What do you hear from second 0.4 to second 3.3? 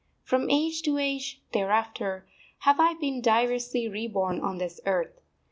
age to age, thereafter, have I been